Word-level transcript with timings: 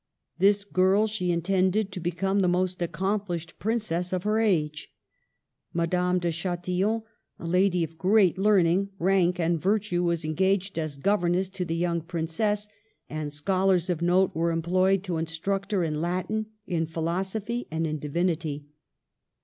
This 0.39 0.65
girl 0.65 1.05
she 1.05 1.29
intended 1.31 1.91
to 1.91 1.99
become 1.99 2.39
the 2.39 2.47
most 2.47 2.81
accomplished 2.81 3.59
princess 3.59 4.11
of 4.11 4.23
her 4.23 4.39
age. 4.39 4.91
Madame 5.75 6.17
de 6.17 6.31
Chatillon, 6.31 7.03
a 7.37 7.45
lady 7.45 7.83
of 7.83 7.99
great 7.99 8.35
learning, 8.35 8.89
rank, 8.97 9.39
and 9.39 9.61
virtue, 9.61 10.03
was 10.03 10.25
engaged 10.25 10.79
as 10.79 10.97
gov 10.97 11.21
erness 11.21 11.53
to 11.53 11.65
the 11.65 11.75
young 11.75 12.01
princess, 12.01 12.67
and 13.11 13.31
scholars 13.31 13.91
of 13.91 14.01
note 14.01 14.33
were 14.35 14.49
employed 14.49 15.03
to 15.03 15.17
instruct 15.17 15.71
her 15.71 15.83
in 15.83 16.01
Latin, 16.01 16.47
in 16.65 16.87
philosophy, 16.87 17.67
and 17.69 17.85
in 17.85 17.99
divinity. 17.99 18.65